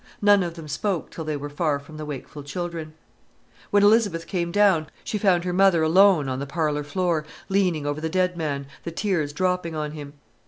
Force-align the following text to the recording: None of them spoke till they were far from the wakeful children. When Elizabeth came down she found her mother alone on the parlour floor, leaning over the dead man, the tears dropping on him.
None 0.19 0.41
of 0.41 0.55
them 0.55 0.67
spoke 0.67 1.11
till 1.11 1.23
they 1.23 1.37
were 1.37 1.47
far 1.47 1.77
from 1.77 1.97
the 1.97 2.07
wakeful 2.07 2.41
children. 2.41 2.95
When 3.69 3.83
Elizabeth 3.83 4.25
came 4.25 4.51
down 4.51 4.87
she 5.03 5.19
found 5.19 5.43
her 5.43 5.53
mother 5.53 5.83
alone 5.83 6.27
on 6.27 6.39
the 6.39 6.47
parlour 6.47 6.83
floor, 6.83 7.23
leaning 7.49 7.85
over 7.85 8.01
the 8.01 8.09
dead 8.09 8.35
man, 8.35 8.65
the 8.83 8.89
tears 8.89 9.31
dropping 9.31 9.75
on 9.75 9.91
him. 9.91 10.13